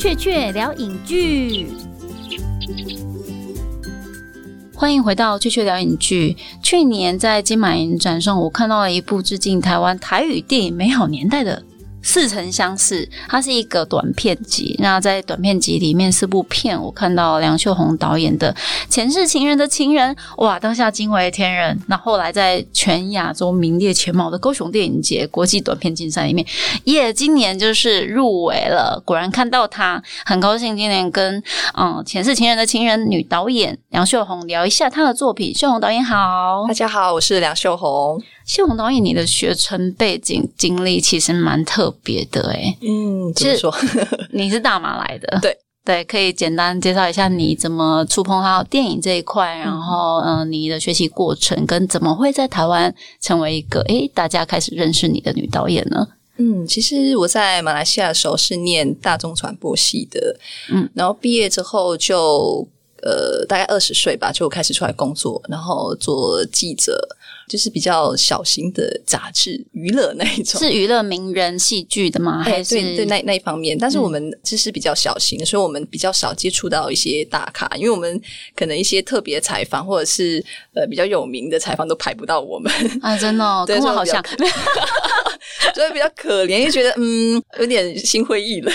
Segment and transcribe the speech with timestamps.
[0.00, 1.66] 雀雀聊影剧，
[4.74, 6.38] 欢迎回到雀雀聊影剧。
[6.62, 11.62] 去年在金马影展上，我看到了一部致敬台湾台语电影美好年代的。
[12.02, 14.74] 似曾相识，它是一个短片集。
[14.78, 18.52] 那在短片集里面，四部片我看到梁秀红导演的
[18.88, 21.78] 《前世情人的情人》，哇，当下惊为天人。
[21.88, 26.46] 那后来在全亚洲名列前茅的高雄电影节国际短片竞赛里面，
[26.84, 29.00] 耶，今年就是入围了。
[29.04, 31.42] 果然看到他，很高兴今年跟
[31.74, 35.54] 嗯《前世情人的情人》女导演梁秀红聊一下她的作品。
[35.54, 38.20] 秀红导演好，大家好，我是梁秀红。
[38.46, 42.76] 秀红导演，你的学成背景经历其实蛮特别的哎。
[42.82, 43.74] 嗯，怎么说？
[44.32, 45.38] 你是大马来的？
[45.42, 56.06] 对对，可以简单介绍一下你怎么触碰到电影这一块，然后嗯，你的学习过程跟怎么会在台湾成为一个哎大家开始认识你的女导演呢？
[56.36, 60.36] 嗯，其实我在马来西亚的时候是念大众传播系的，
[60.70, 62.66] 嗯，然后毕业之后就
[63.02, 67.06] 呃大概二十岁吧，就开始出来工作，然后做记者。
[67.48, 72.44] 就是比较小型的杂志，娱乐那一种， 是娱乐名人戏剧的吗？
[72.44, 73.76] 还是对对那那一方面？
[73.76, 78.20] 但是我们其实比较小型，所以我们比较少接触到一些大咖，因为我们
[78.54, 80.40] 可能一些特别采访或者是
[80.74, 84.22] 呃比较有名的采访都排不到我们啊，真的 跟我好像，
[85.74, 88.74] 所以比较可怜，就觉得嗯有点心灰意冷，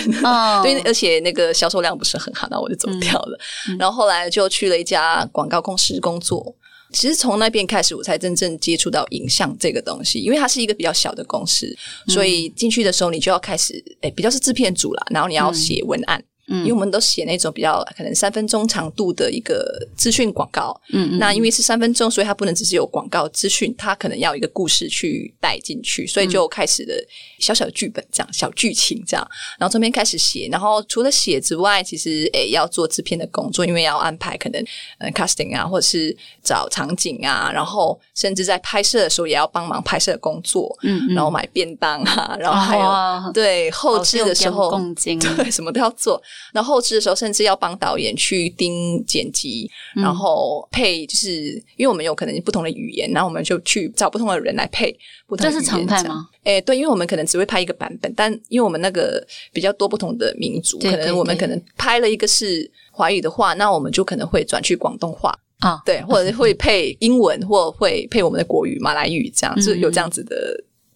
[0.64, 3.40] 对，而且那个销售量不是很好，那我就走掉了。
[3.78, 6.56] 然后后来就去了一家广告公司工作。
[6.94, 11.76] 其实从那边开始，我才真正接触到影像这个东西，因为它是一个比较小的公司，
[12.08, 16.18] 所以进去的时候你就要开始，哎，比较是制片组啦，然后你要写文案。
[16.20, 26.94] 嗯，因为我们都写那种比较可能三分钟长度的一个资讯广告，嗯嗯，那因为是三分钟，所以它不能只是有广告资讯，它可能要一个故事去带进去，所以就开始了
[27.40, 29.28] 小小的剧本这样小剧情这样，
[29.60, 34.64] 然后这边开始写，然后除了写之外，其实诶要做制片的工作，因为要安排可能
[35.00, 44.72] 呃 casting 啊，或者是找场景啊，然后甚至在拍摄的时候也要帮忙拍摄工作，嗯嗯，然后买便当啊，然后还有对后置的时候，
[45.36, 46.22] 对什么都要做。
[46.54, 54.96] 然后后置的时候，甚至要帮导演去盯剪辑，然后配，就是因为我们有可能不同的语言，然后我们就去找不同的人来配。
[55.28, 56.28] 不同这是常态吗？
[56.44, 70.36] 哎，对，因为我们可能只会拍一个版本，但因为我们那个比较多不同的民族，可能我们可能拍了一个是华语的话，那我们就可能会转去广东话啊，对，或者会 配英文，或会配我们的国语、马来语，这样就有这样子的。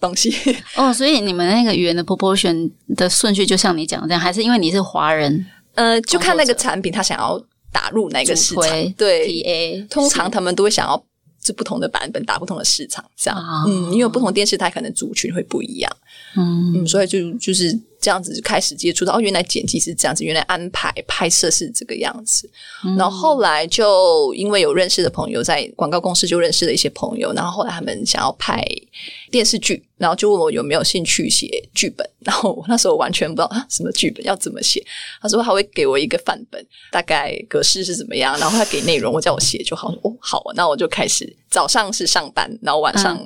[0.02, 0.34] 东西
[0.78, 5.46] 哦，所以你们那个语言的 proportion 的顺序，就像你讲的这样，还是因为你是华人？
[5.76, 7.38] 呃，就看那个产品，他想要
[7.70, 8.94] 打入哪个市场？
[8.94, 11.06] 对，TA 通常他们都会想要
[11.44, 13.38] 是不同的版本打不同的市场，这样。
[13.68, 15.92] 嗯，因为不同电视台可能族群会不一样。
[16.36, 22.50] 嗯，所以就就是这样子就开始接触到哦，原来剪辑是这样子，原来安排拍摄是这个样子。
[22.98, 28.64] 然后后来就因为有认识的朋友在广告公司，就认识了一些朋友，然后后来他们想要拍
[29.32, 29.86] 电视剧。
[30.00, 34.82] 然后就问我有没有兴趣写剧本，然后我那时候完全不知道啊什么剧本要怎么写。
[35.22, 39.90] 他说他会给我一个范本，大概格式是怎么样，然后他给内容，我叫我写就好。
[40.04, 43.20] 哦，好，那我就开始早上是上班，然后晚上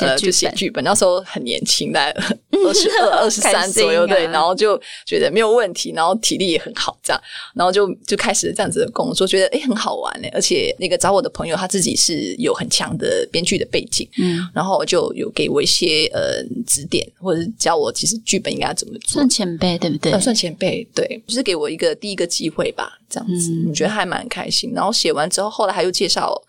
[0.00, 0.82] 呃就写剧本。
[0.82, 2.10] 那时候很年轻，在
[2.64, 7.20] 二十二、 二十三左右，对，然后就觉得没有问题，然后体力也很好，这样，
[7.54, 10.28] 然后就就开始这样子的工作，觉得哎很好玩嘞。
[10.32, 16.10] 而且那个找我的朋友他自己是有很强的编剧的背景，嗯，然后就有给我一些。
[16.14, 19.14] 呃，指点或者是教我，其实剧本应该怎么做？
[19.14, 20.12] 算前辈对不对？
[20.20, 24.72] 算前辈，对，就是给我一个第一个机会吧，这样子，我觉得还蛮开心。
[24.72, 26.40] 然后写完之后，后来他又介绍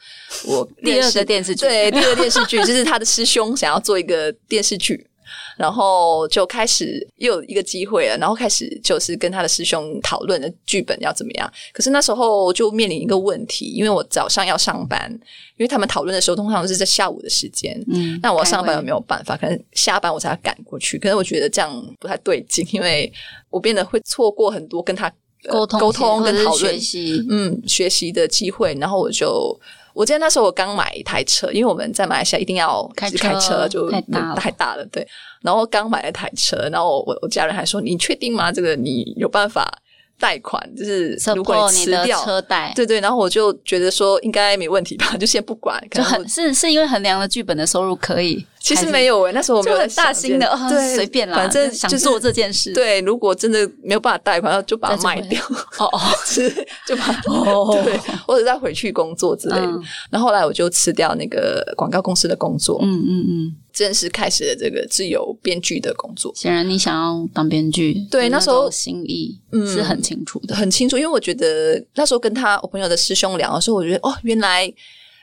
[0.45, 5.07] 我 第二个电视剧，对，第二个电视剧就是他的师兄想要做一个电视剧。
[5.57, 11.51] 然后就开始又有一个机会了，然后开始就是跟他的师兄讨论的剧本要怎么样。
[11.73, 15.09] 可是那时候就面临一个问题，因为我早上要上班，
[15.57, 17.81] 因为他们讨论的时候通常都是在下午的时间。
[17.87, 19.37] 嗯，那我要上班有没有办法？
[19.37, 20.97] 可能下班我才要赶过去。
[20.99, 23.11] 可是我觉得这样不太对劲，因为
[23.49, 25.11] 我变得会错过很多跟他
[25.47, 28.73] 沟通、沟通跟讨论、学习，嗯，学习的机会。
[28.79, 29.57] 然后我就。
[29.95, 35.07] 我记得那时候我刚买一台车，因为我们在马来西亚一定要开开车，就太大了，对。
[35.41, 38.51] 然后刚买了台车，然后我我家人还说：“你确定吗？
[38.51, 39.71] 这个你有办法
[40.19, 40.61] 贷款？
[40.75, 45.81] 就是如果你辞掉车贷，对对。”然后我就觉得说应该没问题吧，就先不管。
[45.91, 48.45] 就很是是因为衡量了剧本的收入可以。
[48.65, 52.73] 其实没有诶，那时候我没有很大心的，对，随便啦，反正想做这件事。
[52.73, 55.39] 对，如果真的没有办法贷款，就把它卖掉。
[55.77, 56.49] 哦哦， 是
[56.87, 57.95] 就把哦，对，
[58.25, 59.79] 或者再回去工作之类的。
[60.09, 66.33] 然后后来我就辞掉那个广告公司的工作，嗯嗯嗯，正式开始了这个自由编剧的工作。
[66.35, 70.97] 显然，你想要当编剧，对，那时候心意是很清楚的，很清楚。
[70.97, 74.65] 因为我觉得那时候跟他我朋友的师兄聊的时候，我觉得哦，原来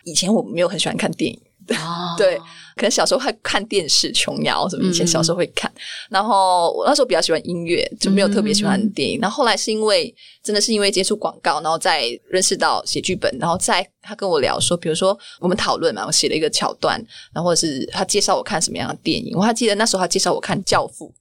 [0.05, 1.37] 以前我没有很喜欢看电影。
[2.19, 2.37] 对，
[2.83, 5.73] 可能小时候会看电视琼瑶什么，以前小时候会看。
[6.11, 9.21] 然后我那时候比较喜欢音乐，就没有特别喜欢电影。
[9.21, 10.13] 然后后来是因为
[10.43, 17.01] 真的是因为接触广告，然后再认识到写剧本，然后再他跟我聊说，比如说我们讨论嘛，我写了一个桥段，
[17.33, 19.33] 然后或者是他介绍我看什么样的电影。
[19.37, 21.15] 我还记得那时候他介绍我看《教父》，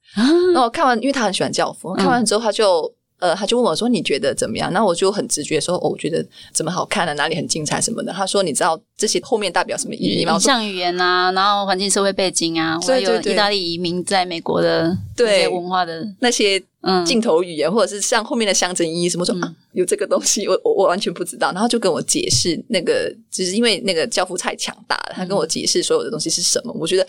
[0.54, 2.92] 然后看完，因为他很喜欢《教父》，看完之后他就。
[3.22, 7.14] 呃，他就问我说：“你觉得怎么样？”那我就很直觉说：“哦，我觉得怎么好看啊？
[7.14, 16.60] 哪里很精彩什么的。”他说：“你知道这些后面代表什么意义吗？”像语言啊，然后环境、社会背景啊，还有意大利移民在美国的对文化的那些
[17.06, 21.52] 镜头语言，或者是像后面的象征意义什么什么，有这个东西，我我我完全不知道。
[21.52, 26.74] 然后就跟我解释那个，只是因为那个教父太强大了，他跟我解释所有的东西是什么。
[26.74, 27.06] 我觉得，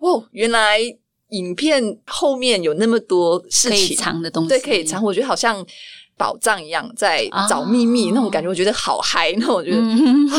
[0.00, 0.78] 哦，原来。
[1.30, 5.02] 影片后面有那么多事情藏的东西，对，可以藏。
[5.02, 5.64] 我觉得好像
[6.16, 9.32] 宝藏一样，在找秘密那种感觉，我觉得好嗨。
[9.38, 9.80] 那我觉得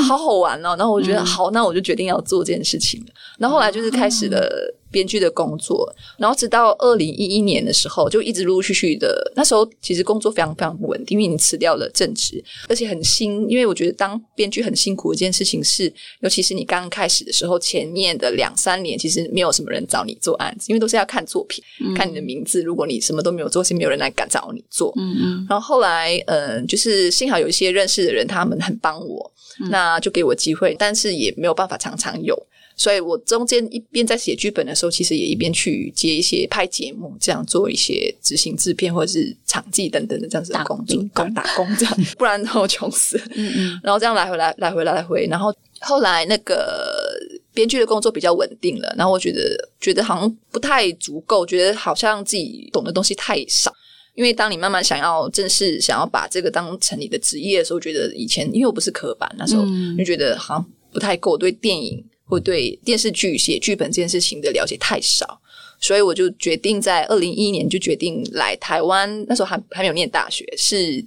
[0.03, 0.75] 好好玩哦。
[0.77, 3.03] 然后我觉得好，那我就决定要做这件事情。
[3.37, 4.75] 然后后来就是开始了。
[4.91, 9.31] 编剧的工作，然后直到二零一一年的时候，就一直陆陆续续的。
[9.35, 13.49] 那时候其实工作非常非常不稳定，因为你辞掉了正职，而且很辛。
[13.49, 15.91] 因为我觉得当编剧很辛苦的一件事情是，
[16.21, 21.63] 尤其是你刚刚开始的时候，前面的两三年其实没有什么人找你做案子，因为都是要看作品，
[21.95, 22.61] 看你的名字。
[22.63, 24.93] 如果你什么都没有做，是没有人来敢找你做。
[24.97, 25.47] 嗯嗯。
[25.49, 29.31] 然后后来，嗯，就是幸好有一些认识的人，他们很帮我，
[29.69, 32.35] 那就给我机会，但是也没有办法常常有。
[32.79, 43.21] 所以我中间一边在写剧本的时候，其实也一边去接一些拍节目，这样做一些执行制片或者是场记等等的这样子的工作，工打工这样， 不然我穷死。
[43.35, 43.79] 嗯嗯。
[43.83, 47.19] 然后这样来回来来回来回，然后后来那个
[47.53, 53.73] 编剧的工作比较稳定了，然后我觉得觉得好像不太足够，觉得好像自己懂的东西太少。
[54.15, 59.65] 因为当你慢慢想要正式想要把这个当成你的职业的时候，觉得以前因为我不是科班，那时候
[59.97, 62.01] 就觉得好像不太够对电影。
[62.29, 65.41] 或对电视剧写剧本这件事情的了解太少，
[65.81, 69.25] 所以我就决定在二零一一年就决定来台湾。
[69.27, 71.03] 那时候还还没有念大学，是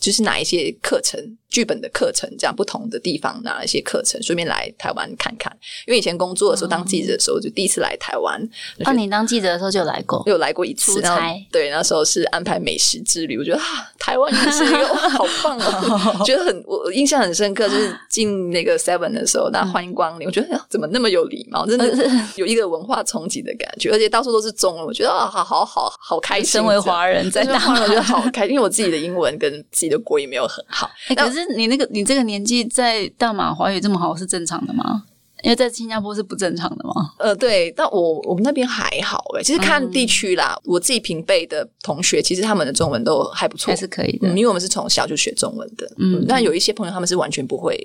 [0.00, 1.36] 就是哪一些课程。
[1.52, 5.54] 剧本的课程，这样不同的地方拿了一些课程，顺便来台湾看看。
[5.86, 8.40] 因为以前工作的时候，当记者的时候，就第一次来台湾。
[8.78, 10.94] 那你当记者的时候就来过，有来过一次。
[10.94, 13.36] 出差对，那时候是安排美食之旅。
[13.38, 13.64] 我觉得啊，
[13.98, 17.68] 台湾也是一个好棒啊， 觉得很我印象很深刻。
[17.68, 20.26] 就是进那个 Seven 的时候，那欢迎光临。
[20.26, 22.10] 我觉得怎么那么有礼貌，真的是
[22.40, 24.86] 有一个文化冲击的感觉，而且到处都是中文。
[24.86, 26.46] 我觉得啊，好好好好开心。
[26.46, 30.90] 身为华人在大陆，我觉得好开心，因为我自己的英文跟自己的国语没有很好。
[31.14, 31.41] 可是。
[31.56, 35.04] 你那个，你这个年纪在大马华语这么好是正常的吗？
[35.42, 36.92] 因为在新加坡是不正常的吗？
[37.18, 39.42] 呃，对，但我我们那边还好诶。
[39.42, 44.28] 其实看地区啦，我自己平辈的同学，其实他们的中文都还不错，还是可以的。
[44.28, 46.24] 因为我们是从小就学中文的，嗯。
[46.28, 47.76] 但有一些朋友他们是完全不会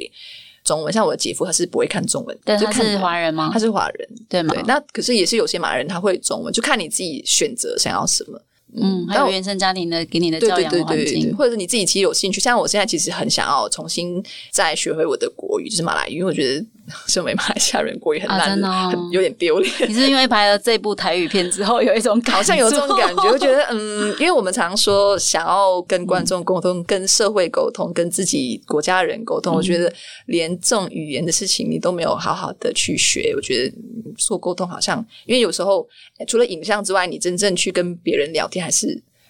[0.64, 3.50] 中文，像我的姐夫他是不会看中文，但他是华人吗？
[3.52, 4.54] 他是华人，对吗？
[4.68, 8.40] 那可是也是有些马人他会中文，就看你自己选择想要什么。
[8.76, 12.40] 嗯，还有原生家庭的给你的教养环境，或者是你自己其实有兴趣。
[12.40, 16.66] 像我现在其实很想要重新再学会我的国语，就是马来语，因为我觉得。
[17.08, 19.74] 身为马来西亚人，国语很烂，很有点丢脸。
[19.88, 29.92] 你是因为拍了这部台语片之后，有一种好像有这种感觉，我觉得嗯，因为我们常说想要跟观众沟通、跟社会沟通、跟自己国家人沟通，我觉得
[30.28, 33.34] 连这种语言的事情你都没有好好的去学。
[33.36, 33.76] 我觉得
[34.18, 35.88] 做沟通好像，因为有时候
[36.28, 38.88] 除了影像之外，你真正去跟别人聊天，还是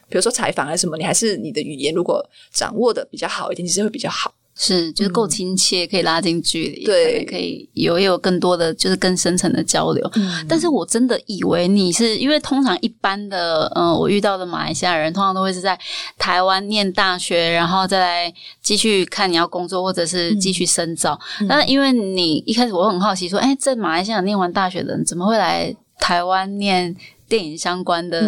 [0.10, 2.24] 比如说采访还是什么，你还是你的语言如果
[2.54, 4.34] 掌握的比较好一点，其实会比较好。
[4.60, 10.12] 是，就是够亲切，可以拉近距离，对，可以有也有更多的就是更深层的交流。
[10.50, 15.80] 但是我真的以为你是因为通常一般的，嗯，我遇到的马来西亚人通常都会是在
[16.18, 21.20] 台湾念大学，然后再来继续看你要工作或者是继续深造。
[21.42, 26.96] 那因为你一开始我很好奇说，哎，在马来西亚念完大学的人怎么会来台湾念？
[27.28, 28.20] 电影相关的，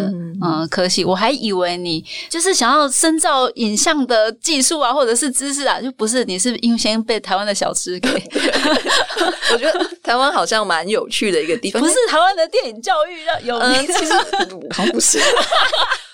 [0.42, 8.08] 嗯，科系我还以为你就是想要深造影像的技术啊，或者是知识啊，就不是，你是因为先被台湾的小吃给。
[9.52, 14.12] 我觉得台湾好像蛮有趣的一个地方，不是台湾的电影教育让有名，其实
[14.70, 15.18] 好像不是。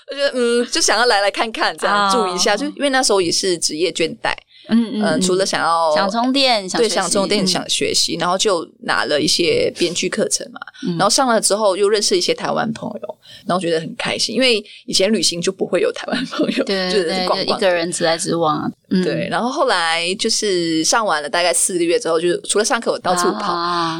[0.08, 4.32] 我觉得嗯，就想要来来看看，这样住一下，就因为那时候也是职业倦怠。
[4.68, 10.60] 嗯嗯，除了想要想充电，想对，想充电想学习，然后就拿了一些编剧课程嘛，
[10.98, 18.70] 然后上了之后又认识一些台湾朋友，然后觉得很开心，因为以前旅行就不会有台湾朋友，对对对， 一个人直来直往。
[19.04, 23.52] 对，然后后来就是上完了大概四个月之后，就是除了上课我到处跑，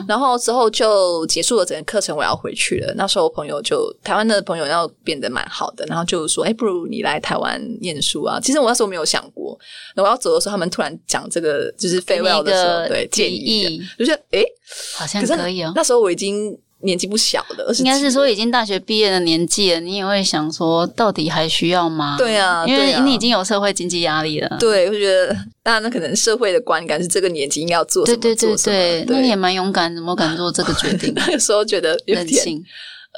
[0.06, 2.94] 然后之后就结束了整个课程，我要回去了。
[2.96, 9.58] 那时候我朋友就台湾的朋友要变得蛮好的，然后就说：“哎，不如你来台湾念书啊？”其实我那时候没有想过，
[9.96, 14.42] 我要走的时候，他们突然讲这个就是 farewell 的时候，对建议，就是哎，
[14.96, 15.72] 好像可以哦。
[15.76, 16.58] 那时候我已经。
[16.80, 22.16] 年纪不小了，应该是说已经大学毕业的年纪了，你也会想说，到底还需要吗？
[22.18, 24.56] 对啊，因为你已经有社会经济压力了。
[24.60, 31.14] 对，我觉得，当然，那可能社会的观感是这个年纪应该要做什么，对对对对，那你也蛮勇敢，怎么敢做这个决定？
[31.16, 32.62] 那个时候觉得有点。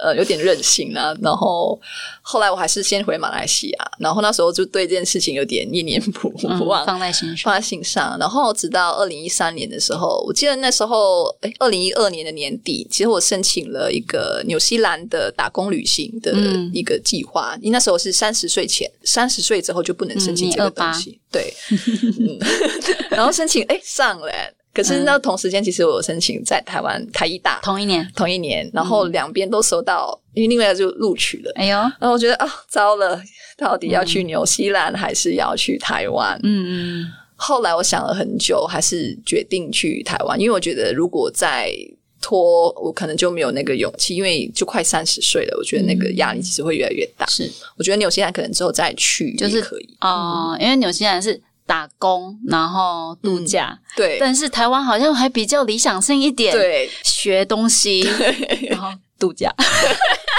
[0.02, 1.78] 呃，有点任性啊，然后
[2.23, 6.33] 后来我还是先回马来西亚，然后那时候就对这件事情有点念念不
[6.67, 8.17] 忘，放在心上，放在心上。
[8.19, 16.33] 然后直到二零一三年的时候，我记得那时候，哎，二零一二年的年底，其实我申请了一个纽西兰的打工旅行的
[16.73, 17.57] 一个计划。
[17.61, 21.52] 你那时候是三十岁前，三十岁之后就不能申请这个东西，对。
[23.11, 24.33] 然后申请，哎，上了。
[24.78, 31.50] 可是那同时间，其实我申请在台湾台医大同一年，同一年，然后两边都收到，因为另外就录取了。
[31.56, 33.20] 哎呦，然后我觉得啊，糟了，
[33.56, 36.38] 到底要去纽西兰还是要去台湾？
[36.44, 37.06] 嗯嗯。
[37.35, 41.73] 后来我想了很久，还是决定去台湾，因为我觉得如果再
[42.23, 47.26] 拖，我可能就没有那个勇气，因为就快三十岁了，我觉得那个压力其实会越来越大。
[47.26, 51.42] 是，我觉得纽西兰可能之后再去就是可以啊，因为纽西兰是。
[51.69, 54.17] 打工，然后度假，对。
[54.19, 58.01] 但是台湾好像还比较理想性一点，对，学东西，
[58.71, 59.55] 然后度假，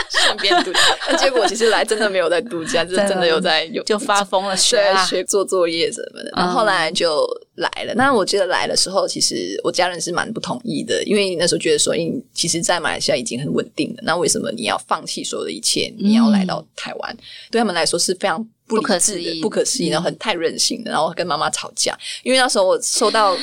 [0.10, 0.80] 顺便度假。
[1.08, 6.32] 那结果其实来真的没有在度假， 就真的有在有就发疯了，学学做作业什么的。
[6.36, 7.24] 然后后来就
[7.58, 7.94] 来了。
[7.94, 17.16] 那我觉得来的时候，其实我家人是蛮不同意的，因为那时候觉得说，因其实，在马来西亚已经很稳定了，那为什么你要放弃所有的一切，你要来到台湾？
[17.52, 18.44] 对他们来说是非常。
[18.76, 21.98] 不可思议，不可思议，然后很太任性的，然后跟妈妈吵架。
[22.24, 23.36] 因为那时候我收到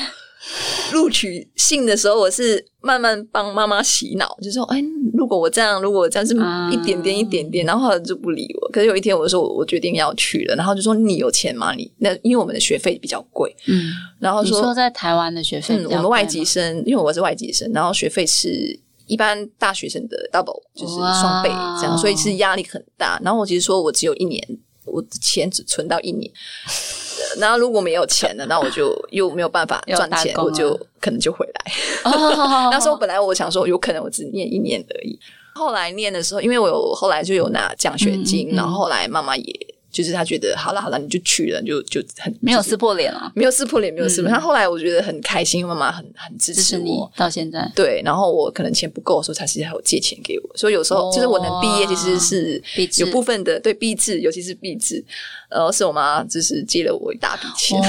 [0.93, 4.81] 录取信的时候，我是慢慢帮妈妈洗脑，就说：“哎，
[5.13, 6.33] 如果我这样，如果我这样是
[6.73, 11.75] 一点点一点点，然后就不理我。”可是有一天，我说我决定要去了，然后就说：“你有钱吗？
[11.75, 13.91] 你那因为我们的学费比较贵，嗯，
[14.21, 23.21] 然后说在台湾的学费，嗯，我们外籍生，因为我是外籍生，然后学费是一般大学生的 double，就是双倍这样，所以是压力很大。
[23.25, 24.41] 然后我其实说我只有一年。”
[24.87, 26.31] 我的钱只存到一年，
[27.39, 31.73] 然后如果没有钱了，那我就 又没有办法赚钱，我就可能就回来。
[32.71, 35.19] 那时候本来我想说，有可能我只念一年而已。
[35.55, 39.76] 后来念的时候，因为我有后来就有拿奖学金，然后后来妈妈也。
[39.97, 44.31] 就是他觉得好了好了，你就去了，就就很没有撕破脸了，没有撕破脸，没有撕破。
[44.31, 47.67] 他后来我觉得很开心，妈妈很很支持我到现在。
[47.75, 50.55] 对，然后我可能钱不够的时候，他其实还有借钱给我。
[50.55, 52.63] 所以有时候就是我能毕业，其实是
[53.01, 55.03] 有部分的对币制，尤其是币制。
[55.49, 57.81] 然后是我妈就是借了我一大笔钱，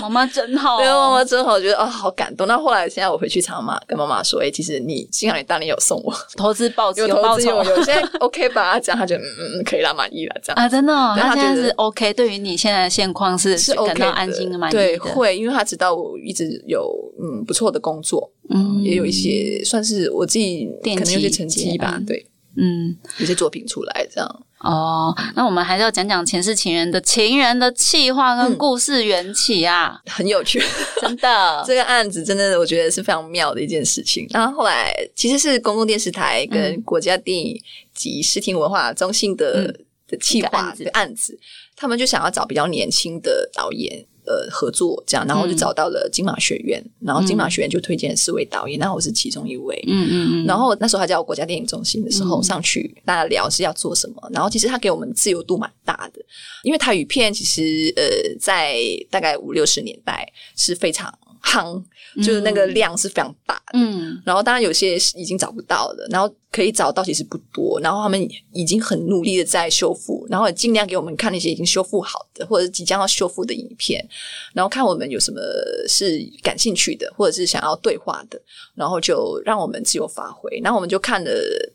[0.00, 2.46] 妈妈真好，对，妈妈真好，觉得啊好感动。
[2.46, 6.14] 那后来现在我回去常妈跟妈妈说，哎，其实你幸好你当年有送我。
[6.36, 8.80] 投资报有投资有有， 现在 OK 吧？
[8.80, 10.56] 这样他觉得嗯嗯可以啦，满意了这样。
[10.56, 12.12] 啊，真的，他现在是 OK。
[12.14, 14.72] 对于你现在的现况是是感到安心的满意。
[14.72, 22.26] 对，会，因为他知道我一直有嗯不错的工作，嗯，也有一些算是我自己可能有些成绩吧，对，
[22.56, 24.45] 嗯，有些作品出来这样。
[24.60, 30.62] 哦，那我们还是要讲讲前世情人的情人的气话跟故事缘起啊，很有趣，
[31.00, 31.62] 真的。
[31.68, 34.26] 这个案子真的我觉得是非常妙的一件事情。
[34.30, 37.60] 然后后来其实是公共电视台跟国家电影
[37.94, 39.66] 及视听文化中心的
[40.08, 41.38] 的气划的案子。
[41.76, 56.20] 他们就想要找比较年轻的导演，呃，合作这样，然后就找到了金马学院，然后金马学院就推荐四位导演，那我是其中一位，嗯嗯嗯，然后那时候还叫国家电影中心的时候上去，大家聊是要做什么，然后其实他给我们自由度蛮大的，
[56.62, 58.04] 因为台语片其实呃，
[58.40, 58.78] 在
[59.10, 61.12] 大概五六十年代是非常。
[61.46, 61.80] 夯
[62.16, 74.04] 就是那个量是非常大的，嗯，然后当然有些已经找不到了，然后可以找到其实不多，然后他们已经很努力的在修复，然后也尽量给我们看那些已经修复好的或者即将要修复的影片，
[74.52, 75.40] 然后看我们有什么
[75.88, 78.40] 是感兴趣的或者是想要对话的，
[78.74, 81.30] 然后就让我们自由发挥，然后我们就看了，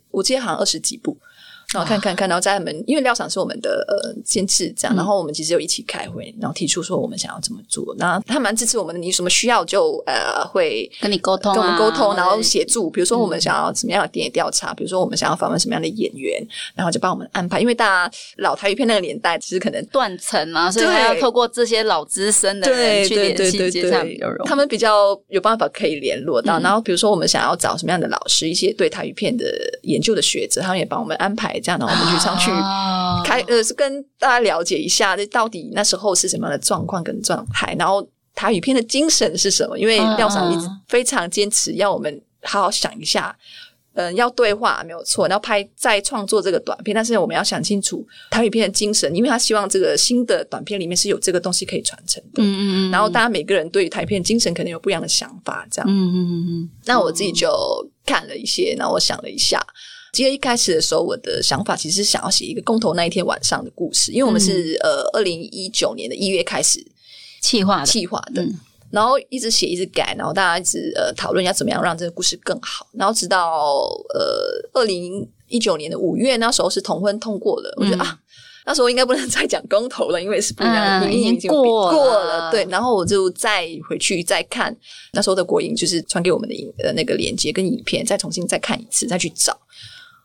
[0.10, 1.18] 我记得好像二十几部。
[1.74, 29.46] 然后看看看，然后在他们因为料厂是我们的呃监制这样，然后我们其实有一起开会，然后提出说我们想要怎么做，那他蛮支持我们的，你什么需要就呃会跟你沟通，跟我们沟通，然后协助，比如说我们想要什么样的田野调查，比如说我们想要访问什么样的演员，然后就帮我们安排，因为大家老台语片那个年代其实可能断层啊，所以要透过这些老资深的人去联系接上比较容易，他们比较有办法可以联络到，然后比如说我们想要找什么样的老师，一些对台语片的
[29.84, 31.61] 研究的学者，他们也帮我们安排。
[31.62, 32.50] 这样，然后我们去上去
[33.24, 39.78] 开，呃，是跟大家了解一下，这到底那时候是什么样的状况跟状态，然后台语片的精神是什么？
[39.78, 43.36] 因为廖厂一直非常坚持要我们好好想一下，
[43.94, 52.42] 嗯，要对话没有错，然后拍再创作这个短片，但是我们要想清楚台语片的精神，因为他希望这个新的短片里面是有这个东西可以传承的。
[52.42, 52.92] 嗯嗯嗯。
[52.92, 55.90] 然后大家每个人对于台片精神可能有不一样的想法，这样。
[55.90, 56.70] 嗯嗯嗯嗯。
[56.86, 57.50] 那我自己就
[58.06, 59.62] 看了一些，然后我想了一下。
[60.14, 66.86] 其实一开始的时候，我的想法其实是想要写一个公投那一天晚上的故事，因为我们是呃二零一九年的一月开始
[67.42, 68.46] 企划企划的，
[68.90, 78.20] 然后一直写一直改，然后大家一直呃讨论要怎么样让这个故事更好，然后直到呃二零一九年的五月那时候是同婚通过了，我觉得啊
[78.64, 84.76] 那时候应该不能再讲公投了，因为是不一样的，已经过过了，对，然后我就再回去再看
[85.14, 89.58] 那时候的国营，就是传给我们的影呃那个链接跟影片，再重新再看一次，再去找。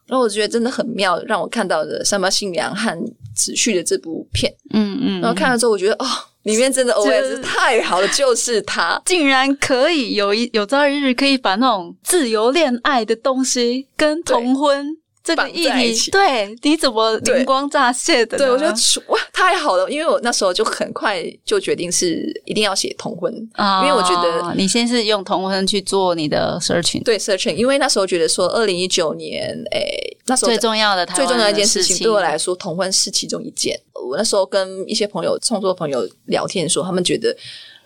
[0.06, 2.96] 然后我觉得真的很妙，让我看到的三八新娘和
[3.34, 6.06] 子旭的这部片，嗯嗯，然后看了之后，我觉得哦，
[6.44, 14.96] 里面真的 OS 太好了，就是他竟然可以有一有朝一日可以把那种自由恋爱的东西跟同婚。
[15.26, 18.38] 这个议题，对，你怎么灵光乍现的？
[18.38, 18.72] 对我觉得
[19.08, 19.90] 哇，太好了！
[19.90, 33.76] 因为我那时候就很快就决定是一定要写同婚啊，因为我觉得你先是用同婚去做你的 searching，对 searching，因为那时候觉得说二零一九年，诶，那时候最重要的最重要的一件事情对我来说，同婚是其中一件。
[33.94, 37.36] 我那时候跟一些朋友、创作朋友聊天说，他们觉得，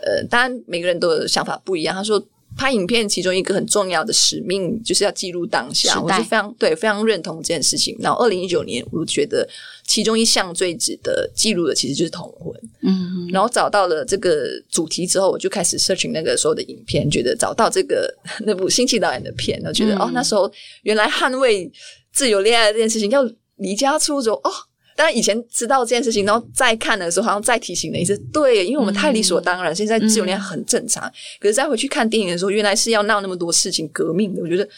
[0.03, 1.95] 呃，当然每个人都有想法不一样。
[1.95, 2.23] 他说。
[2.57, 7.97] 拍影片其中一个很重要的使命就是要记录当下，我是非常对非常认同这件事情。
[8.01, 9.49] 然后二零一九年，我觉得
[9.87, 12.53] 其中一项最值得记录的其实就是同婚。
[12.83, 18.13] 嗯，然后找到了这个主题之后，我就开始 searching 那个所有的影片，觉得找到这个
[18.45, 20.51] 那部新奇导演的片，我觉得哦，那时候
[20.83, 21.71] 原来捍卫
[22.13, 23.23] 自由恋爱这件事情要
[23.57, 24.51] 离家出走哦。
[25.03, 28.15] 但以前知道这件事情，然后再看的时候，好像再提醒了一次。
[28.31, 31.11] 对，因为我们太理所当然，现在自由恋爱很正常。
[31.41, 34.43] 可是再回去看电影的时候，原来是要闹那么多事情，革命的。
[34.43, 34.69] 我觉得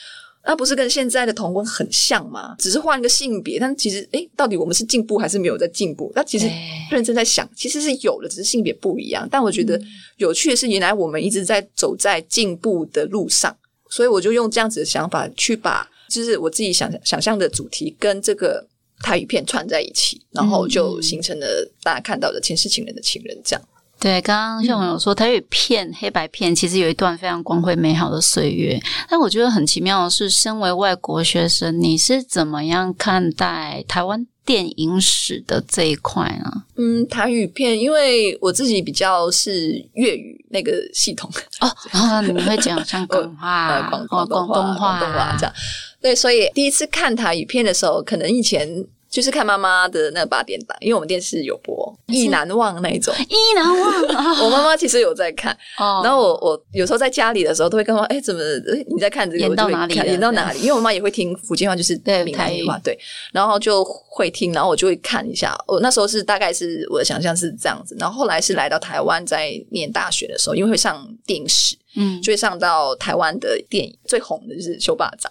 [0.46, 2.54] 那不是跟现在的同婚很像吗？
[2.60, 6.12] 只是换一个性别，但其实，哎，到底我们是进步还是没有在进步？
[6.14, 6.48] 那其实
[6.88, 9.26] 认真在想，其实是有的，只是性别不一样。
[9.28, 9.76] 但我觉得
[10.18, 13.52] 有趣的是，原来我们一直在走在进步的路上，
[13.90, 18.64] 所以我就用这样子的想法去把，就是我自己想想象的主题跟这个。
[19.02, 21.46] 台语片串在一起，然后就形成了
[21.82, 23.62] 大家看到的前世情人的情人这样。
[24.00, 28.76] 对，刚刚像我有说台语片、黑白片，其实有一段非常光辉美好的岁月。
[29.08, 36.64] 但我觉得很奇妙的是，身为外国学生，你是怎么样看待台湾电影史的这一块呢？
[36.74, 41.28] 嗯，台语片，因为我自己比较是粤语那个系统
[41.60, 45.54] 哦， 然后你会讲像广 话、广广东话、广东话这样。
[46.00, 48.68] 对，所以第一次看台语片的时候，可能以前。
[49.12, 53.92] 就是看妈妈的那八点档，因为我们电视有播《意难忘》那一种，《意难忘》。
[54.42, 55.54] 我妈妈其实有在看，
[56.02, 58.40] 然后我我有时候在家里的时候，都会跟说：“哎，怎么
[58.88, 59.42] 你在看这个？
[59.42, 59.94] 演到哪里？
[59.96, 61.94] 演到哪里？”因为我妈也会听福建话，就是
[62.24, 62.98] 闽南语话，对，
[63.34, 65.54] 然后就会听，然后我就会看一下。
[65.66, 75.30] 我那时候是大概是我的想象是这样子，然后后来是来到台湾，在念大学的时候，因为会上电视，嗯，就会上到台湾的电影最红的就是《修霸掌》，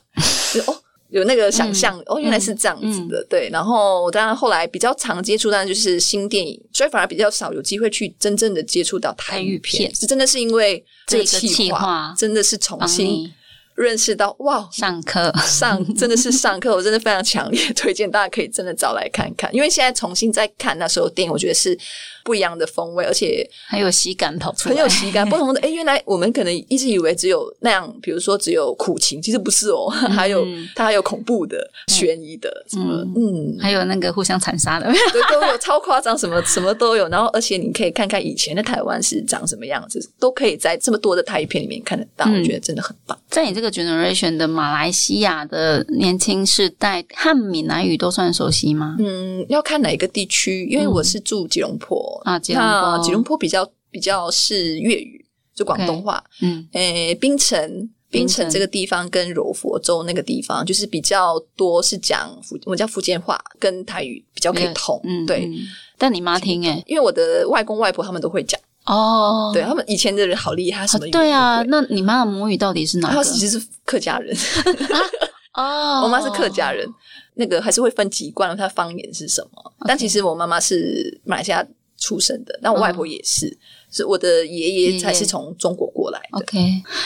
[0.54, 0.78] 就哦。
[1.12, 3.50] 有那个想象哦，原来是这样子的，对。
[3.52, 13.32] 然后当然后来比较常接触，当然就是新电影，所以反而比较少有机会去真正的接触到台语片，是真的是因为这个计划真的是重新。
[13.76, 21.76] 认识到哇，上课上真的是上课， 我真的非常强烈推荐大家可以真的找来看看，因为现在重新再看那时候电影，我觉得是
[22.24, 37.08] 不一样的风味，而且很有喜感跑出来，很有喜感， 不同的哎，原来我们可能一直以为只有那样，比如说只有苦情，其实不是哦，还有它还有恐怖的、悬疑的，什么嗯，还有那个互相残杀的， 对，都有超夸张，什么 什么都有。
[37.10, 43.18] 然后而且你可以看看以前的台湾是长什么样子，都可以在这么多的台语片里面看得到，我觉得真的很棒。
[43.30, 48.96] 在你这个 generation 的马来西亚的年轻世代，汉闽南语都算熟悉吗？
[49.00, 56.24] 嗯，要看哪一个地区，因为我是住吉隆坡啊，吉隆坡，吉隆坡比较比较是粤语，就广东话。
[56.42, 65.00] 嗯，诶，槟城槟城这个地方跟柔佛州那个地方，就是比较多是讲福，我们叫福建话，跟台语比较可以通。
[65.04, 65.50] 嗯，对。
[65.98, 69.52] 但你妈听诶，因为我的外公外婆他们都会讲哦。
[69.54, 71.62] 对他们以前的人好厉害，什么对啊？
[71.68, 73.24] 那你妈的母语到底是哪个？
[73.24, 74.36] 其实是客家人。
[75.54, 76.88] 哦，我妈是客家人，
[77.36, 79.74] 那个还是会分籍贯，她方言是什么？
[79.86, 81.64] 但其实我妈妈是马来西亚
[82.02, 83.58] 出生的，那我外婆也是。
[83.94, 86.40] 是我的爷爷才是从中国过来的。
[86.40, 86.58] OK，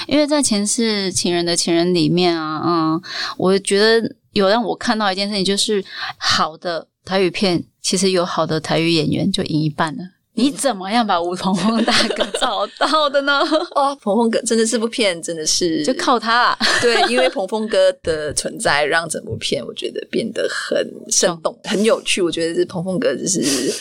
[0.07, 3.01] 因为在前世情人的情人里面啊，嗯，
[3.39, 5.83] 我觉得有让我看到一件事情，就是
[6.19, 10.03] 好的台语片其实有好的台语演员就赢一半了。
[10.35, 13.39] 你怎么样把吴鹏鹏大哥找到的呢？
[13.73, 16.55] 哦，鹏鹏哥真的是部片，真的是就靠他。
[16.79, 22.21] 对，因为鹏鹏哥的存在，让整部片我觉得变得很生动、很有趣。
[22.21, 23.73] 我觉得是鹏鹏哥就是。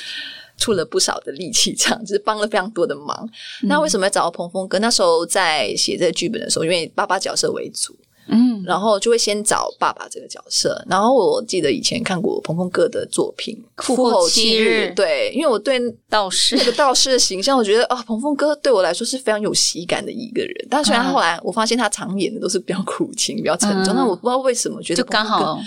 [0.56, 3.28] 出了不少的力气，这样就是帮了非常多的忙。
[3.62, 4.78] 那为什么要找到彭峰哥？
[4.78, 7.96] 那时候在写这个剧本的时候，因为爸爸角色为主，
[8.28, 10.82] 嗯，然后就会先找爸爸这个角色。
[10.88, 20.54] 然后我记得以前看过彭峰哥的作品《父后七日》，对，因为我对道士那个道士的形象，我觉得啊，彭峰哥对我来说是非常有喜感的一个人。
[20.70, 25.60] 但虽然后来我发现他常演的都是比较苦情、比较沉重，但我不知道为什么觉得刚好。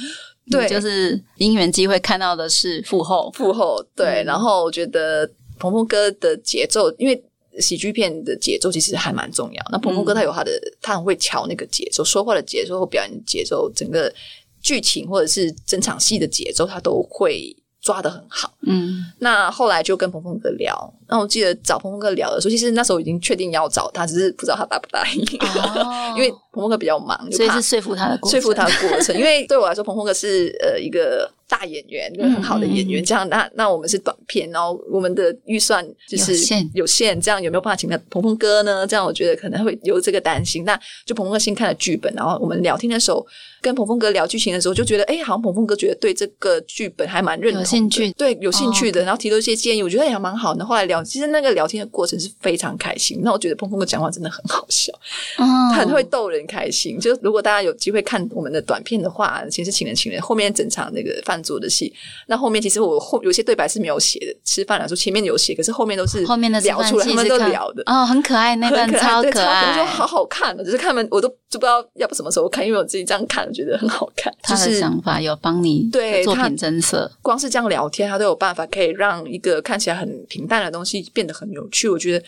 [0.49, 4.23] 对，就是因缘机会看到的是父后，父后对。
[4.25, 5.29] 然后我觉得
[5.59, 7.23] 鹏鹏哥的节奏，因为
[7.59, 9.65] 喜剧片的节奏其实还蛮重要。
[9.71, 14.13] 那鹏鹏哥他有他的，他很会调那个节奏，说话的节奏或表演节奏，整个
[14.61, 18.53] 剧情或者是整场戏的节奏，他都会抓的很好。
[18.61, 20.93] 嗯，那后来就跟鹏鹏哥聊。
[21.09, 25.19] 那我记得找鹏鹏哥聊的时候，其实那时候已经确定要找他，只是不知道他答不答应。
[26.15, 29.17] 因为鹏鹏哥比较忙，所以是说服他的过程说服他的 过程。
[29.17, 33.03] 因为对我来说，鹏鹏哥是呃一个大演员，一个很好的演员。
[33.03, 36.33] 这样，那那我们是短片，然后我们的预算就是
[36.73, 38.85] 有限，这样有没有办法请到鹏鹏哥呢？
[38.85, 40.65] 这样我觉得可能会有这个担心。
[40.65, 43.25] 那就鹏鹏哥先看了剧本，然后我们聊天的时候，
[43.61, 50.65] 跟鹏鹏哥聊剧情的时候，就觉得哎，好像鹏鹏哥觉得对这个剧本还蛮认同，有兴趣，对有兴趣的，然后提出一些建议，我觉得也蛮好的。
[50.65, 50.96] 后来聊。
[51.03, 54.91] 其实那个聊天的过程是非常开心，那我觉得鹏鹏哥讲话真的很好笑，
[55.37, 56.99] 他很会逗人开心。
[56.99, 61.93] 就如果大家有机会看我们的短片的话，其实情人情人后面整场那个饭桌的戏，
[62.27, 74.33] 那后面其实我后有些对白是没有写的，吃饭来说前面有写，可是后面都是后面的聊出来，他们都聊的哦，很可爱那段超可爱，我说好好看的，只是看们我都就不知道要不什么时候看，因为我自己这样看觉得很好看。
[74.41, 80.86] 他的想法有帮你对作品增色，光是这样聊天，他都有办法可以让一个看起来很平淡的东西。
[81.13, 82.25] 变得很有趣，我觉得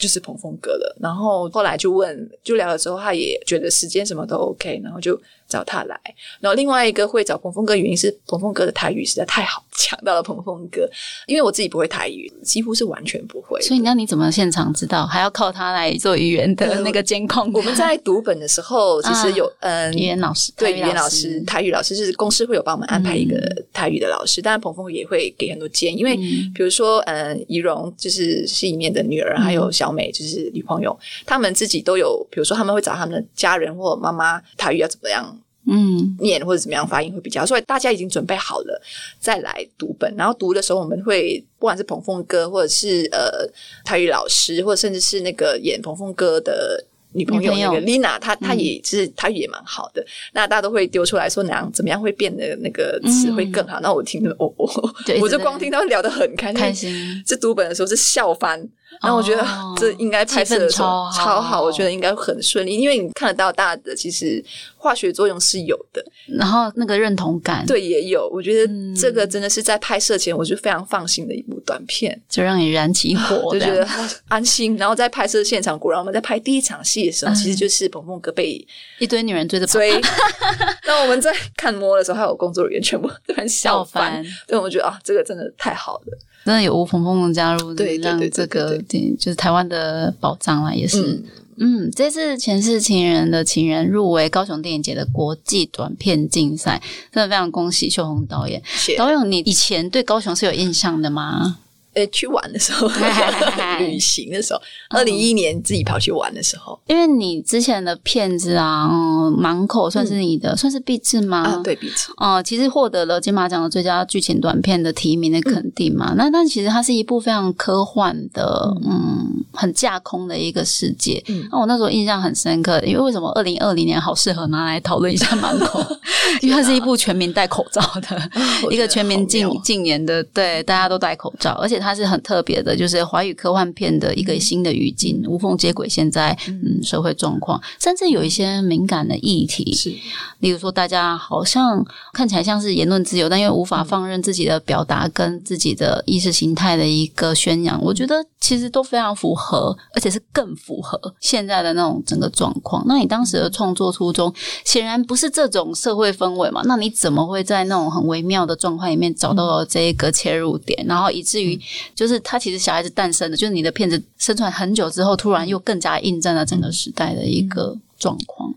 [0.00, 0.96] 就是彭峰哥了。
[1.00, 5.20] 然后后来就问，就聊了之后，他也觉得时间什么都 OK，然后就。
[5.50, 6.00] 找他来，
[6.38, 10.88] 然后另外一个会找彭峰哥，原因是彭峰哥的台语实在太好，抢到了彭峰哥。
[11.26, 13.60] 因为我自己不会台语，几乎是完全不会。
[13.60, 15.04] 所以那你怎么现场知道？
[15.04, 17.52] 还要靠他来做语言的那个监控？
[17.52, 23.36] 我们在读本的时候，其实有嗯，语言老师对语言老师，台语老师是公司会有帮我们安排一个
[23.72, 25.96] 台语的老师，当然彭峰也会给很多建议。
[25.96, 26.16] 因为
[26.54, 35.38] 比如说，嗯，仪容就是戏里面的女儿，还有小美就是女朋友，他们自己都有，比如说他们会找他们的家人或妈妈台语要怎么样。
[35.70, 38.82] 嗯，念或者怎么样发音会比较，所以大家已经准备好了
[39.20, 40.12] 再来读本。
[40.16, 43.46] 然后读的时候，我们会不管是彭凤哥，或者是呃
[43.84, 50.04] 台语老师，或者甚至是那个演彭凤哥的女朋友那个 Lina，她她也是台语也蛮好的。
[50.32, 53.78] 那大家都会丢出来说哪样怎么样会变得那个词会更好。
[53.80, 57.22] 那我听着，哦哦，我就光听他们聊得很开心。
[57.26, 58.66] 这读本的时候是笑翻。
[59.02, 64.44] 然后我觉得这应该拍摄的时候超好，我觉得应该很顺利，因为你看得到大的其实
[64.76, 73.86] 化学作用是有的，然后那个认同感对也有，我觉得这个真的是在拍摄前我就非常放心的一部短片，就让你燃起火， 就觉得
[74.28, 74.76] 安心。
[74.76, 78.66] 然后在拍摄现场，果然我们在拍第一场戏的时候，其实就是鹏鹏哥被
[78.98, 79.98] 一堆女人追着追，
[80.86, 86.18] 那我们在看摸的时候，还有工作人员全部 都很笑翻，对，我觉得啊，这个真的太好了。
[86.44, 88.76] 真的有吴鹏鹏的加入，让这个
[89.18, 91.22] 就是台湾的宝藏了，也是。
[91.62, 96.80] 嗯，这次前世情人的情人入围高雄电影节的国际短片竞赛，
[97.12, 98.62] 真的非常恭喜秀红导演。
[98.96, 101.58] 导演，你以前对高雄是有印象的吗？
[101.94, 102.88] 呃，去玩的时候，
[103.80, 111.42] 旅行的时候，二零一一年自己跑去玩的时候，因为你之前的片子啊，嗯，盲口算是你的，算是必制吗？
[111.42, 112.12] 啊，对，必制。
[112.18, 116.14] 哦，其实获得了金马奖的最佳剧情短片的提名的肯定嘛。
[116.16, 121.20] 那但其实它是一部非常科幻的，嗯，很架空的一个世界。
[121.26, 125.84] 嗯那我那时候印象很深刻，因为为什么二零二零年好适合拿来讨论一下盲口？
[126.40, 128.30] 因为它是一部全民戴口罩的
[128.70, 131.79] 一个全民禁禁言的，对，大家都戴口罩，而且。
[131.80, 139.92] 它是很特别的，就是华语科幻片的一个新的语境，无缝接轨现在嗯社会状况，甚至有一些敏感的议题，是
[140.40, 152.84] 例如说大家好像看起来像是言论自由，但又无法放任自己的表达跟自己的意识形态的一个宣扬，我觉得其实都非常符合，而且是更符合现在的那种整个状况。
[152.86, 154.32] 那你当时的创作初衷
[154.64, 156.62] 显然不是这种社会氛围嘛？
[156.64, 161.60] 那你怎么会在那种很微妙的状况里面找到了这一个切入点，然后以至于
[161.94, 168.52] 就是他其实小孩子诞生的，就是你的片子生出来很久之后，突然又更加印证了整个时代的一个状况。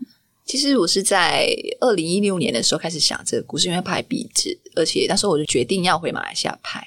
[0.46, 1.48] 其实我是在
[1.80, 6.84] 二零一六年的时候开始想这个故事，因为拍壁纸，而且那时候我就决定要回马来西亚拍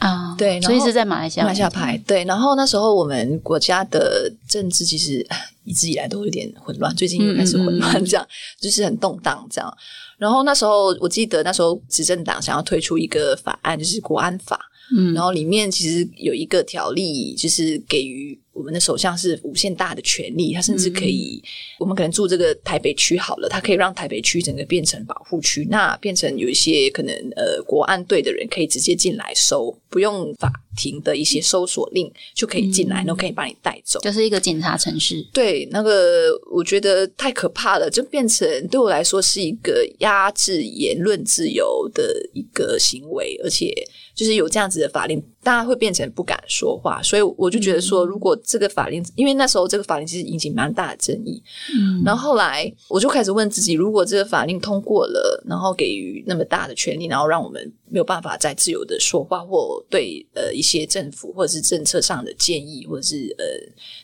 [0.00, 1.96] 啊，对，所以是在马来西亚马来西亚拍。
[2.06, 5.24] 对，然后那时候我们国家的政治其实
[5.64, 8.26] 一直以来都有点混乱，最近又开始混乱，这样
[8.60, 9.72] 就是很动荡这样。
[10.18, 14.58] 然后那时候我记得那时候执政党想要推出一个法案，就是国安法。
[14.96, 21.42] 嗯，然后里面其实有一个条例，就是给予我们的首相是无限大的权利，他甚至可以，
[21.78, 35.26] 我们可能住这个台北区好了，他可以让台北区整个变成保护区，那变成有一些可能呃国安队的人可以直接进来搜，不用法庭的一些搜索令就可以进来，然后可以把你带走，就是一个警察程序。
[35.32, 43.72] 对，那个我觉得太可怕了，就变成对我来说是一个压制言论自由的一个行为，而且。
[44.12, 51.42] 就是有这样子的法令，大家会变成不敢说话，所以我就觉得说，如果这个法令，因为那时候这个法令其实引起蛮大的争议，
[51.74, 63.44] 嗯，然后后来我就开始问自己，如果这个法令通过了，然后给予那么大的权利，然后让我们没有办法再自由的说话，或对呃一些政府或者是政策上的建议，或者是呃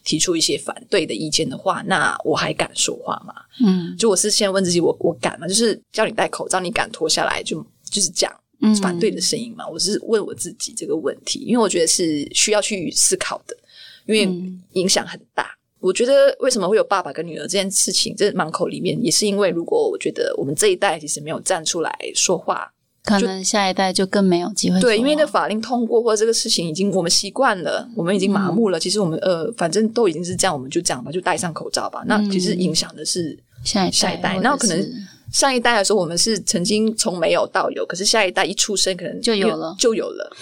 [0.04, 3.34] 提出一些反对的意见的话，那我还敢说话吗？
[3.64, 5.46] 嗯，就我是先问自己，我我敢吗？
[5.46, 8.32] 就是叫你戴口罩，你敢脱下来，就就是讲。
[8.80, 13.54] 反对的声音嘛，我是问我自己这个问题，因为我觉得是需要去思考的，
[14.06, 15.50] 因为影响很大。
[15.80, 22.68] 我觉得为什么会有爸爸跟女儿这件事情，这盲口里面也是因为，如果我觉得我们这一代其实没有站出来说话，
[23.04, 24.80] 可能下一代就更没有机会。
[24.80, 28.80] 对，因为那法令通过或者这个事情已经我们习惯了，我们已经麻木了。
[28.80, 32.02] 其实我们呃，反正都已经是这样，我们就这样吧，就戴上口罩吧。
[32.06, 35.06] 那其实影响的是下一下一代，那可能。
[35.32, 40.36] 上一代的时候，我们是曾经从没有到有，可是下一代一出生，可能就有了，就有了。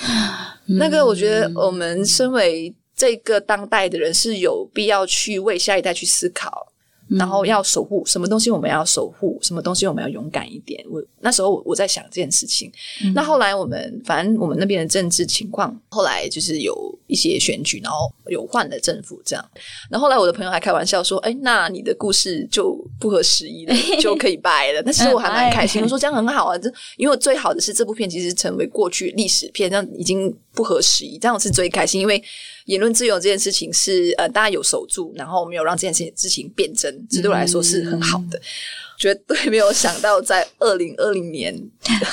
[0.67, 6.73] 那个，我觉得我们身为这个当代的人，是有必要去为下一代去思考。
[7.09, 10.85] 然后要守护什么东西，我们要守护什么东西，我们要勇敢一点。
[10.91, 12.73] 我那时候我在想这件事情。
[13.15, 19.51] 那后来我们反正我们那边的政治情况，后来就是有一些选举，然后有换了政府这样。
[19.91, 26.57] 然后后来我的朋友还开玩笑说：“哎，那你的故事就不合时宜了， 就可以掰了。”但其实我还蛮开心，我说这样很好啊。
[26.59, 32.23] 这因为最好的是这部片其实成为过去历史片，这样已经不合时宜，这样我是最开心，因为。
[32.67, 38.41] 言论自由这件事情是呃，大家有守住，然后没有让这件事情事情变真，这对我来说是很好的。
[38.99, 41.53] 绝对没有想到在二零二零年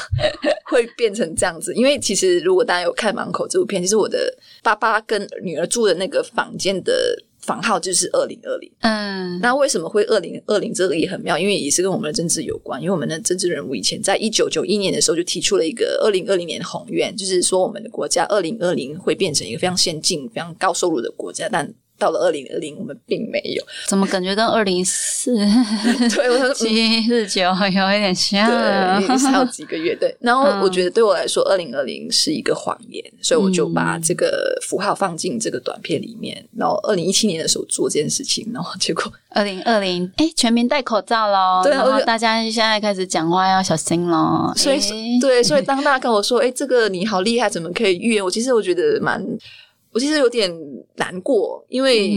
[0.66, 7.24] 会变成这样子，因为其实如果大家有看《盲口》这部片，其实我的爸爸跟女儿住的那个房间的。
[7.42, 10.72] 房号就是二零二零，嗯，那为什么会二零二零？
[10.72, 12.80] 这个也很妙，因为也是跟我们的政治有关。
[12.80, 21.74] 因为我们的政治人物以前在一九九一年的时候就提出了一个二零二零年宏愿，就是说我们的国家二零二零会变成一个非常先进、非常高收入的国家，但。
[22.02, 23.64] 到了二零二零，我们并没有。
[23.88, 25.36] 怎么感觉跟二零四
[26.16, 28.50] 对七四九有一点像？
[28.50, 29.96] 对， 还有几个月。
[29.96, 36.44] 对，然后我觉得对我来说，二零二零是一个谎言，所以我就把这个符号放进这个短片里面。
[36.58, 41.62] 然后二零一七年的时候做这件事情，然后结果二零二零，哎，全民戴口罩喽。
[41.64, 44.52] 对，然后大家现在开始讲话要小心喽。
[44.56, 48.24] 所以，对，所以当大家跟我说，哎，这个你好厉害，怎么可以预言？
[48.26, 49.24] 我其实我觉得蛮。
[49.92, 50.52] 我其实有点
[50.96, 52.14] 难过，因为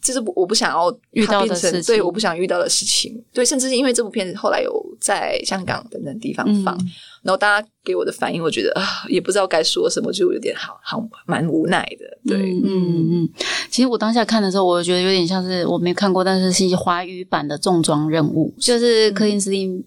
[0.00, 6.78] 这是我不想要遇到的事情，对，我不想遇到的事情，对，甚至是因为这部片子后来有在香港等等地方放。
[7.26, 12.06] 然后大家给我的反应，我觉得啊，也不知道该说什么，就有点好好蛮无奈的。
[12.24, 13.28] 对，嗯嗯。
[13.68, 19.82] 其实我当下看的时候，我觉得有点像是我没看过，但是是华语版的重装任务，就是克林斯汀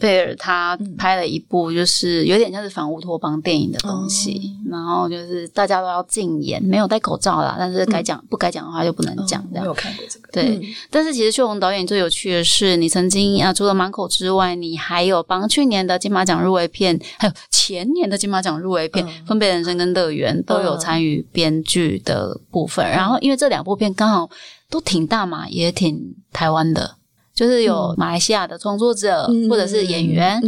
[0.00, 4.52] 贝尔他拍了一部，就是有点像是反乌托邦电影的东西。
[4.70, 9.44] 然后就是大家都要禁言，没有戴口罩啦，但是该讲不该讲的话就不能讲。
[9.50, 10.28] 这样没有看过这个。
[10.32, 16.83] 对，但是其实秀红导演最有趣的是，你曾经啊，除了满口之外，你还有帮去年的金马奖入围片。
[17.18, 24.28] 还有前年的金马奖入围片《分别人生》跟《乐园》都有参与编剧的部分，然后因为这两部片刚好
[24.68, 26.96] 都挺大嘛，也挺台湾的，
[27.34, 30.40] 就是有马来西亚的创作者或者是演员，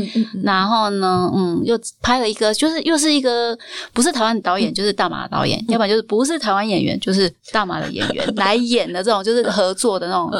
[0.44, 3.58] 然后呢，嗯，又拍了一个，就是又是一个
[3.92, 10.30] 不是台湾导演，就是大马导演，要不然就是不是台湾演员，就是大马的演员来演的这种，就是合作的那种。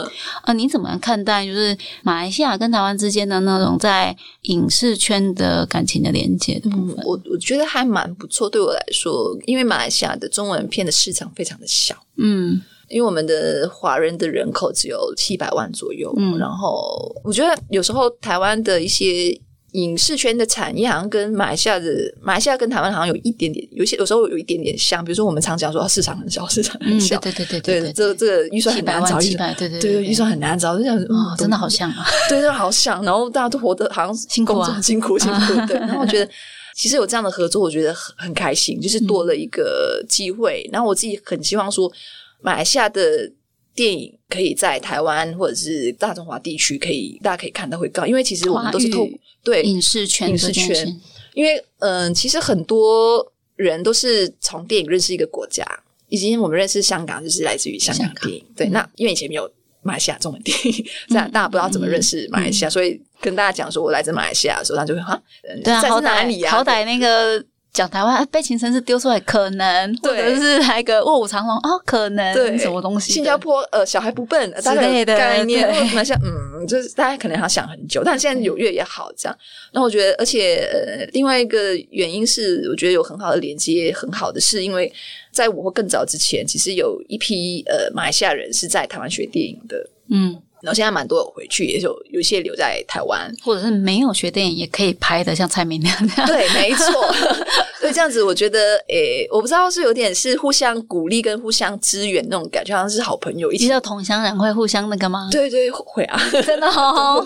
[0.43, 6.97] 啊，你怎么看待就是马来西亚跟台湾之间的那种在影视圈的感情的连接的部分？
[7.05, 12.63] 我我觉得还蛮不错，对我来说，因为马来西亚的中文片的市场非常的小，嗯。
[12.89, 19.39] 因为我们的华人的人口只有七百万左右，嗯，然后我觉得有时候台湾的一些
[19.73, 21.85] 影视圈的产业好像跟马来西亚的
[22.23, 36.31] 马来西亚跟台湾好像有一点点，有些有时候有一点点像，比如说我们常讲说市场很小，市场很小，对对对对，这这个预算很难找，对对对，预算很难找，就想哇，真的好像啊， 对，真的好像，然后大家都活得好像辛苦啊，辛苦辛苦，对， 然后我觉得
[36.75, 41.93] 其实有这样的合作，我觉得很很开心，就是多了一个机会，然后我自己很希望说
[42.41, 43.33] 马来西亚的。
[43.75, 49.07] 电影可以在台湾或者是大中华地区可以，大家可以看到会高，因为其实我们都是透
[49.45, 50.99] 对影视圈影视圈，
[51.35, 55.63] 因为嗯，其实很多人都是从电影认识一个国家，
[56.09, 59.47] 以及我们认识香港就是来自于香港电影，对，那因为以前没有
[59.83, 65.23] 马来西亚中文电影， 这样大家不知道怎么认识马来西亚，所以跟大家讲说我来自马来西亚的时候，他就会哈，
[65.63, 67.45] 对啊，好歹好歹那个。
[67.77, 73.13] 讲台湾被情深是丢出来，可能或者是来个卧虎藏龙哦，可能对什么东西？
[73.13, 79.39] 新加坡呃，小孩不笨之类的概念，蛮像嗯，就是大家可能要想很久，但现在有越也好这样。
[79.75, 84.91] 那我觉得，而且呃，另外一个原因是，我觉得有很好的连接，很好的是因为
[85.31, 89.77] 在我或更早之前，其实有一批呃马来西亚人是在台湾学电影的，
[90.09, 90.41] 嗯。
[90.67, 96.27] 然后现在蛮多有回去，也有有些留在台湾，或者是没有学电影也可以拍的，像蔡明那样。
[96.27, 97.15] 对，没错。
[97.79, 103.69] 所以这样子，我觉得，诶，我不知道是有点是互相鼓励跟互相支援那种感觉，好像是好朋友一起。
[103.69, 105.29] 道同乡人会互相那个吗？
[105.31, 107.25] 对对，会啊，真的 好。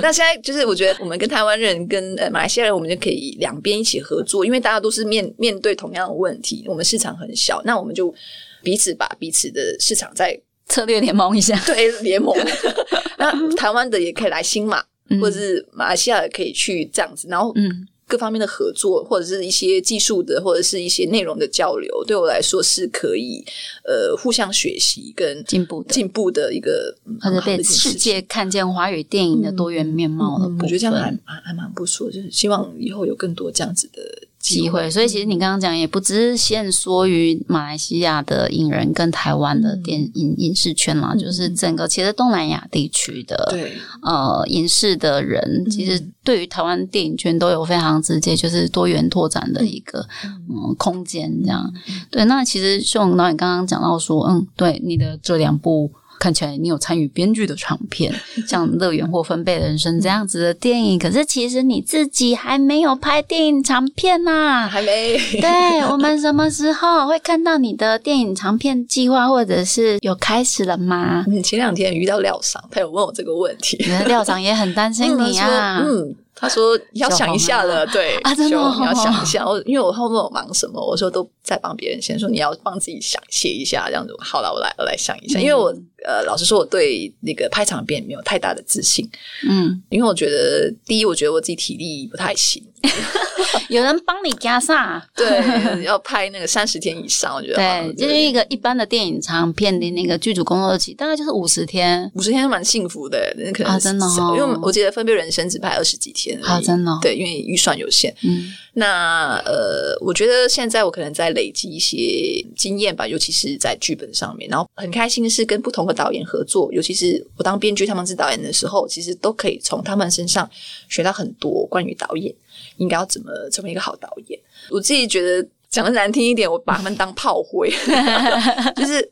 [0.00, 8.14] 那现在就是，我觉得我们跟台湾人跟呃马来西亚人，我们就可以两边一起合作，因为大家都是面面对同样的问题，我们市场很小，那我们就
[8.62, 10.40] 彼此把彼此的市场在。
[10.68, 12.34] 策略联盟一下， 对联盟。
[13.18, 14.82] 那台湾的也可以来新马，
[15.20, 17.28] 或者是马来西亚也可以去这样子。
[17.30, 23.42] 然后，嗯，各方面的合作，或者是一些技术的，或者是一些内容的交流，对我来说是可以
[23.84, 30.46] 呃互相学习跟进步的进步的一个，或者被世界看见华语电影的多元面貌的。
[30.60, 34.02] 我觉得这样还还还蛮不错，就是希望以后有更多这样子的。
[34.44, 43.72] 机会，所以其实你刚刚讲也不只限说于马来西亚的影人跟台湾的电影影视圈啦，就是整个其实东南亚地区的对。
[44.02, 50.06] 呃影视的人，其实对于台湾电影圈都有非常直接就是多元拓展的一个
[50.50, 50.74] 嗯。
[50.76, 51.72] 空间这样。
[52.10, 55.90] 对，那其实秀导演刚刚讲到说，嗯，对你的这两部。
[56.18, 58.14] 看起来你有参与编剧的长片，
[58.46, 65.18] 像《乐园》或《分贝人生》这样子的电影，可是其实你自己还没有拍电影长片呐，还没。
[65.40, 71.24] 对我们什么时候会看到你的电影长片计划，或者是有开始了吗？
[71.28, 75.82] 你前两天遇到廖商，他有问我这个问题，廖商也很担心你啊。
[75.84, 76.14] 嗯。
[76.34, 79.46] 他说要想一下了，对，啊，真的，你要想一下。
[79.46, 84.14] 我因为我后面我忙什么，我说都在帮别人先说，你要帮自己想写一下这样子。
[84.18, 89.08] 好了，我来我来想一下，因为我呃，老实说，我对那个拍长片没有太大的自信。
[89.48, 92.62] 嗯，因为我觉得第一，我觉得我自己体力不太行。
[93.70, 108.14] 有人帮你加上， 对，要拍那个三十天以上，我觉得对，就是一个一般的电影长片的那个剧组工作期，大概就是五十天，五十天蛮幸福的，可能真的，因为我记得《分别人生》只拍二十几天，啊，真的，对，因为预算有限。
[108.22, 120.48] 嗯，那呃，我觉得现在我可能在累积一些经验吧，尤其是在剧本上面，然后很开心的是跟不同的导演合作，尤其是我当编剧，他们是导演的时候，其实都可以从他们身上
[120.88, 122.34] 学到很多关于导演。
[122.76, 124.38] 应该要怎么成为一个好导演？
[124.70, 125.46] 我自己觉得。
[125.74, 127.68] 讲的难听一点，我把他们当炮灰，
[128.76, 129.02] 就是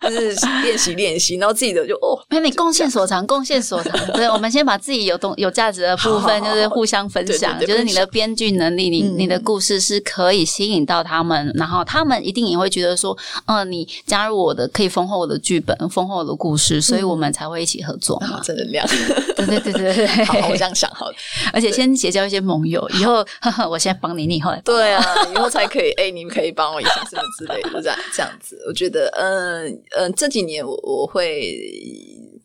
[0.00, 3.92] 就是练习练习，然后自己的就哦，那你贡献所长，贡献所长。
[4.14, 18.40] 对，我们先把自己有东有价值的部分，就是互相分享，就是你的编剧能力，你你的故事是可以吸引到他们，然后他们一定也会觉得说，嗯，你加入我的可以丰厚我的剧本，丰厚我的故事，所以我们才会一起合作嘛。
[18.44, 18.86] 正能量，
[19.36, 21.14] 对对对对对， 好，我这样想好了。
[21.52, 23.26] 而且先结交一些盟友，以后
[23.68, 25.92] 我先帮你，你以后对啊，以后才可以。
[26.10, 31.58] 你们可以帮我一下，什么之类的，这样 这样子，我觉得，嗯嗯，这几年我我会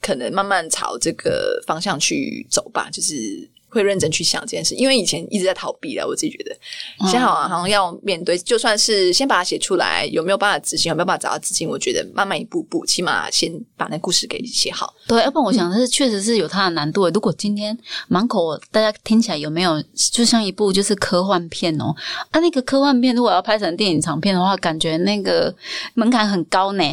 [0.02, 6.08] 可能慢慢朝这个方向去走吧，就是会认真去想这件事，因为以前一直在逃避了。
[6.08, 6.56] 我自己觉得，
[7.04, 11.68] 现在好像要面对，就算是先把它写出来，有没有办法执行，有没有办法找到资金？
[11.68, 14.94] 我觉得慢慢一步步，起码先把那故事给写好。
[15.08, 17.08] 对，要不然我想是确实是有它的难度。
[17.10, 17.78] 如果今天
[18.08, 21.96] 满口大家听起来有没有就像一部就是科幻片哦？
[22.32, 25.54] 啊，那个科幻片如果要拍成电影长片的话，感觉那个
[25.94, 26.84] 门槛很高呢。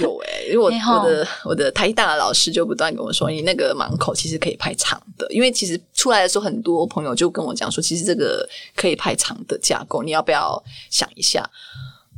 [0.00, 11.48] 有哎，因为我 我的我的台大的老师就不断跟我说，你那个满口其实可以拍长的，因为其实出来的时候，很多朋友就跟我讲说，其实这个可以派长的架构，你要不要想一下？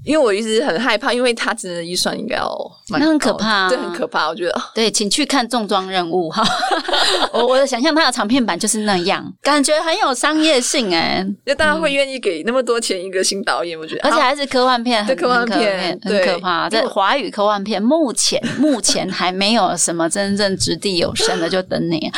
[0.05, 2.55] 因为我一直很害怕，因为他真的预算应该要
[2.91, 4.29] 那很可怕，对，很可怕。
[4.29, 6.43] 我觉得对，请去看重装任务哈。
[7.33, 16.69] 我我的想象，他的长片版就是那样，感觉很有商业性哎，就大家会愿意给那么多钱一个新导演，我觉得，而且还是科幻片，对科幻片很可怕。
[16.69, 22.11] 在华语科幻片，目前 目前还没有什么真正掷地有声的，就等你。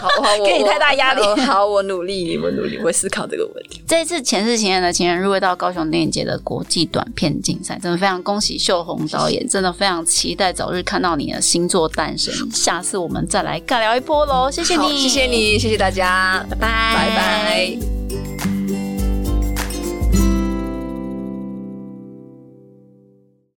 [0.00, 1.22] 好，好给你太大压力。
[1.42, 3.82] 好，我努力，我努力，我会思考这个问题。
[3.88, 7.23] 这一次前世情人的情人入围到高雄电影节的国际短片。
[7.24, 12.34] 片竞赛真的非常恭喜秀红导演，真的非常期待早日看到你的新作诞生。
[12.52, 14.50] 下次我们再来尬聊一波喽！
[14.50, 18.53] 谢谢你，谢谢你，谢谢大家，拜拜，拜拜。